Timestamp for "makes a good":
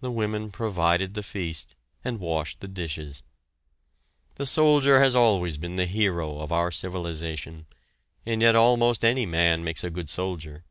9.62-10.08